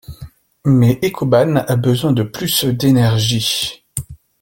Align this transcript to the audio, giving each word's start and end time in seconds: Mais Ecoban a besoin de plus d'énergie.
Mais 0.65 0.97
Ecoban 1.03 1.57
a 1.57 1.75
besoin 1.75 2.11
de 2.11 2.23
plus 2.23 2.65
d'énergie. 2.65 3.85